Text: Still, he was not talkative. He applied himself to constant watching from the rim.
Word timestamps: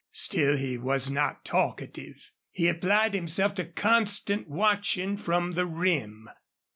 Still, 0.13 0.57
he 0.57 0.79
was 0.79 1.11
not 1.11 1.45
talkative. 1.45 2.15
He 2.49 2.67
applied 2.67 3.13
himself 3.13 3.53
to 3.53 3.65
constant 3.65 4.47
watching 4.47 5.15
from 5.15 5.51
the 5.51 5.67
rim. 5.67 6.27